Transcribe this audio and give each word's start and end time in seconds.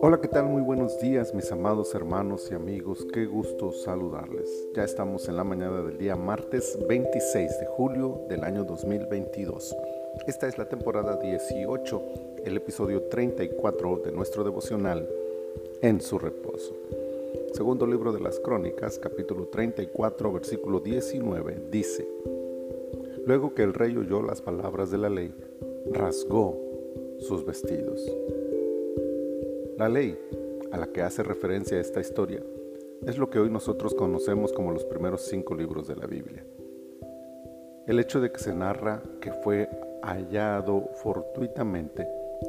Hola, 0.00 0.18
¿qué 0.22 0.28
tal? 0.28 0.46
Muy 0.46 0.62
buenos 0.62 0.98
días, 0.98 1.34
mis 1.34 1.52
amados 1.52 1.94
hermanos 1.94 2.48
y 2.50 2.54
amigos. 2.54 3.06
Qué 3.12 3.26
gusto 3.26 3.72
saludarles. 3.72 4.68
Ya 4.74 4.84
estamos 4.84 5.28
en 5.28 5.36
la 5.36 5.44
mañana 5.44 5.82
del 5.82 5.98
día 5.98 6.16
martes 6.16 6.78
26 6.88 7.60
de 7.60 7.66
julio 7.66 8.22
del 8.30 8.44
año 8.44 8.64
2022. 8.64 9.76
Esta 10.26 10.48
es 10.48 10.56
la 10.56 10.68
temporada 10.68 11.16
18, 11.16 12.02
el 12.46 12.56
episodio 12.56 13.02
34 13.02 13.96
de 13.98 14.12
nuestro 14.12 14.42
devocional 14.42 15.06
En 15.82 16.00
su 16.00 16.18
reposo. 16.18 16.74
Segundo 17.52 17.86
libro 17.86 18.12
de 18.12 18.20
las 18.20 18.40
Crónicas, 18.40 18.98
capítulo 18.98 19.48
34, 19.48 20.32
versículo 20.32 20.80
19, 20.80 21.68
dice, 21.70 22.08
Luego 23.26 23.54
que 23.54 23.62
el 23.62 23.74
rey 23.74 23.96
oyó 23.96 24.22
las 24.22 24.40
palabras 24.40 24.90
de 24.90 24.98
la 24.98 25.10
ley, 25.10 25.34
rasgó 25.92 26.58
sus 27.18 27.44
vestidos. 27.44 28.00
La 29.76 29.88
ley 29.88 30.18
a 30.72 30.78
la 30.78 30.86
que 30.86 31.02
hace 31.02 31.22
referencia 31.22 31.80
esta 31.80 32.00
historia 32.00 32.42
es 33.06 33.18
lo 33.18 33.30
que 33.30 33.38
hoy 33.38 33.50
nosotros 33.50 33.94
conocemos 33.94 34.52
como 34.52 34.72
los 34.72 34.84
primeros 34.84 35.22
cinco 35.22 35.54
libros 35.54 35.88
de 35.88 35.96
la 35.96 36.06
Biblia. 36.06 36.44
El 37.86 37.98
hecho 37.98 38.20
de 38.20 38.30
que 38.30 38.38
se 38.38 38.54
narra 38.54 39.02
que 39.20 39.32
fue 39.32 39.68
hallado 40.02 40.90
fortuitamente 41.02 42.06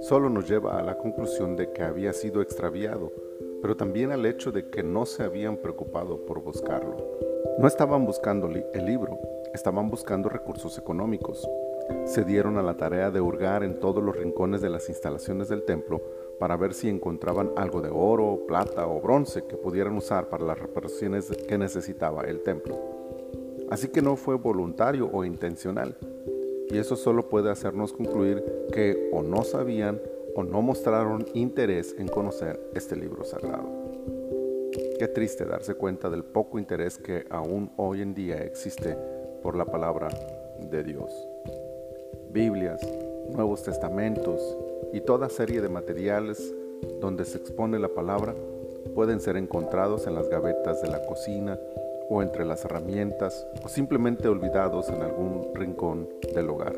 solo 0.00 0.28
nos 0.28 0.48
lleva 0.48 0.78
a 0.78 0.82
la 0.82 0.98
conclusión 0.98 1.56
de 1.56 1.72
que 1.72 1.82
había 1.82 2.12
sido 2.12 2.42
extraviado, 2.42 3.12
pero 3.60 3.76
también 3.76 4.10
al 4.10 4.26
hecho 4.26 4.52
de 4.52 4.68
que 4.68 4.82
no 4.82 5.06
se 5.06 5.22
habían 5.22 5.56
preocupado 5.56 6.26
por 6.26 6.42
buscarlo. 6.42 6.96
No 7.58 7.66
estaban 7.66 8.04
buscando 8.04 8.48
el 8.48 8.84
libro, 8.84 9.18
estaban 9.54 9.90
buscando 9.90 10.28
recursos 10.28 10.78
económicos. 10.78 11.48
Se 12.06 12.24
dieron 12.24 12.58
a 12.58 12.62
la 12.62 12.76
tarea 12.76 13.10
de 13.10 13.20
hurgar 13.20 13.62
en 13.64 13.80
todos 13.80 14.02
los 14.02 14.16
rincones 14.16 14.60
de 14.60 14.70
las 14.70 14.88
instalaciones 14.88 15.48
del 15.48 15.64
templo 15.64 16.02
para 16.38 16.56
ver 16.56 16.74
si 16.74 16.88
encontraban 16.88 17.50
algo 17.56 17.80
de 17.80 17.90
oro, 17.92 18.44
plata 18.46 18.86
o 18.86 19.00
bronce 19.00 19.44
que 19.44 19.56
pudieran 19.56 19.96
usar 19.96 20.28
para 20.28 20.44
las 20.44 20.58
reparaciones 20.58 21.30
que 21.48 21.58
necesitaba 21.58 22.22
el 22.22 22.40
templo. 22.42 22.78
Así 23.70 23.88
que 23.88 24.02
no 24.02 24.16
fue 24.16 24.36
voluntario 24.36 25.08
o 25.12 25.24
intencional. 25.24 25.96
Y 26.68 26.78
eso 26.78 26.96
solo 26.96 27.28
puede 27.28 27.50
hacernos 27.50 27.92
concluir 27.92 28.44
que 28.72 29.08
o 29.12 29.22
no 29.22 29.44
sabían 29.44 30.00
o 30.34 30.42
no 30.42 30.62
mostraron 30.62 31.26
interés 31.34 31.94
en 31.98 32.08
conocer 32.08 32.58
este 32.74 32.96
libro 32.96 33.24
sagrado. 33.24 33.68
Qué 34.98 35.08
triste 35.08 35.44
darse 35.44 35.74
cuenta 35.74 36.08
del 36.08 36.24
poco 36.24 36.58
interés 36.58 36.98
que 36.98 37.24
aún 37.30 37.70
hoy 37.76 38.02
en 38.02 38.14
día 38.14 38.42
existe 38.42 38.96
por 39.42 39.56
la 39.56 39.64
palabra 39.64 40.08
de 40.70 40.82
Dios. 40.82 41.12
Biblias, 42.32 42.80
Nuevos 43.28 43.62
Testamentos 43.62 44.40
y 44.94 45.02
toda 45.02 45.28
serie 45.28 45.60
de 45.60 45.68
materiales 45.68 46.54
donde 46.98 47.26
se 47.26 47.36
expone 47.36 47.78
la 47.78 47.88
palabra 47.88 48.34
pueden 48.94 49.20
ser 49.20 49.36
encontrados 49.36 50.06
en 50.06 50.14
las 50.14 50.30
gavetas 50.30 50.80
de 50.80 50.88
la 50.88 51.04
cocina 51.04 51.58
o 52.08 52.22
entre 52.22 52.46
las 52.46 52.64
herramientas 52.64 53.46
o 53.62 53.68
simplemente 53.68 54.28
olvidados 54.28 54.88
en 54.88 55.02
algún 55.02 55.54
rincón 55.54 56.08
del 56.34 56.48
hogar. 56.48 56.74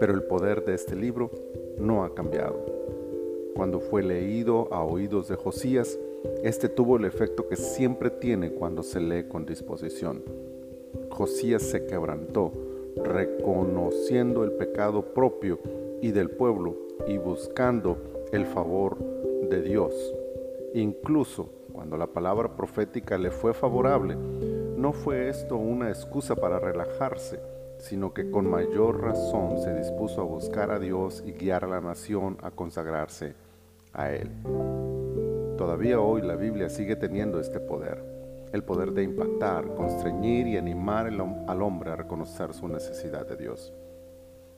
Pero 0.00 0.12
el 0.12 0.24
poder 0.24 0.64
de 0.64 0.74
este 0.74 0.96
libro 0.96 1.30
no 1.78 2.02
ha 2.02 2.12
cambiado. 2.12 2.56
Cuando 3.54 3.78
fue 3.78 4.02
leído 4.02 4.66
a 4.72 4.82
oídos 4.82 5.28
de 5.28 5.36
Josías, 5.36 5.98
este 6.42 6.68
tuvo 6.68 6.96
el 6.96 7.04
efecto 7.04 7.48
que 7.48 7.56
siempre 7.56 8.10
tiene 8.10 8.50
cuando 8.50 8.82
se 8.82 8.98
lee 8.98 9.28
con 9.28 9.46
disposición. 9.46 10.22
Josías 11.10 11.62
se 11.62 11.86
quebrantó, 11.86 12.50
reconociendo 12.96 14.44
el 14.44 14.52
pecado 14.52 15.14
propio 15.14 15.58
y 16.00 16.12
del 16.12 16.30
pueblo 16.30 16.76
y 17.06 17.18
buscando 17.18 17.98
el 18.32 18.46
favor 18.46 18.98
de 19.48 19.62
Dios. 19.62 19.92
Incluso 20.74 21.50
cuando 21.72 21.96
la 21.96 22.06
palabra 22.06 22.56
profética 22.56 23.18
le 23.18 23.30
fue 23.30 23.54
favorable, 23.54 24.16
no 24.76 24.92
fue 24.92 25.28
esto 25.28 25.56
una 25.56 25.88
excusa 25.88 26.34
para 26.36 26.58
relajarse, 26.58 27.40
sino 27.78 28.14
que 28.14 28.30
con 28.30 28.48
mayor 28.48 29.02
razón 29.02 29.58
se 29.58 29.74
dispuso 29.74 30.22
a 30.22 30.24
buscar 30.24 30.70
a 30.70 30.78
Dios 30.78 31.22
y 31.26 31.32
guiar 31.32 31.64
a 31.64 31.68
la 31.68 31.80
nación 31.80 32.38
a 32.42 32.50
consagrarse 32.50 33.34
a 33.92 34.10
Él. 34.12 34.30
Todavía 35.56 36.00
hoy 36.00 36.22
la 36.22 36.36
Biblia 36.36 36.68
sigue 36.68 36.96
teniendo 36.96 37.40
este 37.40 37.60
poder, 37.60 38.02
el 38.52 38.64
poder 38.64 38.92
de 38.92 39.02
impactar, 39.02 39.74
constreñir 39.74 40.46
y 40.46 40.56
animar 40.56 41.06
al 41.06 41.62
hombre 41.62 41.90
a 41.90 41.96
reconocer 41.96 42.54
su 42.54 42.68
necesidad 42.68 43.26
de 43.26 43.36
Dios. 43.36 43.72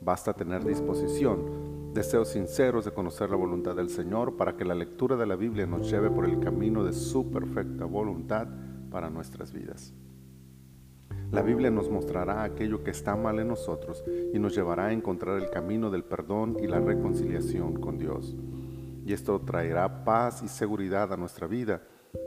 Basta 0.00 0.32
tener 0.32 0.64
disposición, 0.64 1.92
deseos 1.92 2.28
sinceros 2.28 2.84
de 2.84 2.92
conocer 2.92 3.30
la 3.30 3.36
voluntad 3.36 3.74
del 3.74 3.90
Señor 3.90 4.36
para 4.36 4.56
que 4.56 4.64
la 4.64 4.74
lectura 4.74 5.16
de 5.16 5.26
la 5.26 5.36
Biblia 5.36 5.66
nos 5.66 5.90
lleve 5.90 6.10
por 6.10 6.24
el 6.24 6.38
camino 6.38 6.84
de 6.84 6.92
su 6.92 7.30
perfecta 7.30 7.84
voluntad 7.84 8.46
para 8.90 9.10
nuestras 9.10 9.52
vidas. 9.52 9.92
La 11.30 11.42
Biblia 11.42 11.70
nos 11.70 11.90
mostrará 11.90 12.42
aquello 12.42 12.82
que 12.82 12.90
está 12.90 13.14
mal 13.14 13.38
en 13.38 13.48
nosotros 13.48 14.02
y 14.32 14.38
nos 14.38 14.54
llevará 14.54 14.86
a 14.86 14.92
encontrar 14.92 15.38
el 15.38 15.50
camino 15.50 15.90
del 15.90 16.04
perdón 16.04 16.56
y 16.62 16.66
la 16.66 16.80
reconciliación 16.80 17.80
con 17.80 17.98
Dios. 17.98 18.34
Y 19.04 19.12
esto 19.12 19.40
traerá 19.40 20.04
paz 20.04 20.42
y 20.42 20.48
seguridad 20.48 21.12
a 21.12 21.16
nuestra 21.16 21.46
vida 21.46 21.82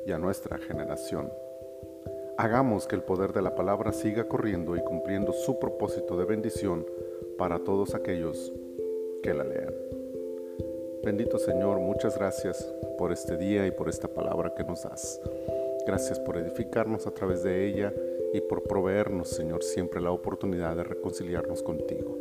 y 0.06 0.12
a 0.12 0.20
nuestra 0.20 0.58
generación. 0.58 1.30
Hagamos 2.42 2.88
que 2.88 2.96
el 2.96 3.04
poder 3.04 3.34
de 3.34 3.44
la 3.44 3.54
palabra 3.54 3.92
siga 3.92 4.24
corriendo 4.24 4.76
y 4.76 4.82
cumpliendo 4.82 5.32
su 5.32 5.60
propósito 5.60 6.18
de 6.18 6.26
bendición 6.26 6.88
para 7.38 7.60
todos 7.60 7.94
aquellos 7.94 8.52
que 9.22 9.32
la 9.32 9.44
lean. 9.44 9.76
Bendito 11.04 11.38
Señor, 11.38 11.78
muchas 11.78 12.18
gracias 12.18 12.74
por 12.98 13.12
este 13.12 13.38
día 13.38 13.68
y 13.68 13.72
por 13.72 13.90
esta 13.90 14.08
palabra 14.08 14.56
que 14.56 14.64
nos 14.64 14.82
das. 14.82 15.22
Gracias 15.86 16.20
por 16.20 16.36
edificarnos 16.36 17.06
a 17.06 17.12
través 17.12 17.44
de 17.44 17.68
ella 17.68 17.94
y 18.34 18.42
por 18.42 18.64
proveernos, 18.64 19.30
Señor, 19.30 19.62
siempre 19.62 20.02
la 20.02 20.10
oportunidad 20.10 20.76
de 20.76 20.84
reconciliarnos 20.84 21.62
contigo. 21.62 22.18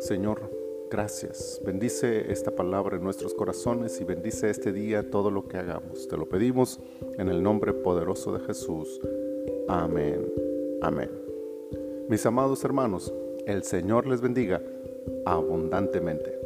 Señor, 0.00 0.50
gracias. 0.90 1.60
Bendice 1.62 2.32
esta 2.32 2.52
palabra 2.52 2.96
en 2.96 3.04
nuestros 3.04 3.34
corazones 3.34 4.00
y 4.00 4.04
bendice 4.04 4.48
este 4.48 4.72
día 4.72 5.10
todo 5.10 5.30
lo 5.30 5.46
que 5.46 5.58
hagamos. 5.58 6.08
Te 6.08 6.16
lo 6.16 6.26
pedimos 6.26 6.80
en 7.18 7.28
el 7.28 7.42
nombre 7.42 7.74
poderoso 7.74 8.32
de 8.32 8.40
Jesús. 8.40 8.98
Amén. 9.68 10.26
Amén. 10.80 11.10
Mis 12.08 12.24
amados 12.24 12.64
hermanos, 12.64 13.12
el 13.46 13.64
Señor 13.64 14.06
les 14.06 14.20
bendiga 14.20 14.62
abundantemente. 15.24 16.45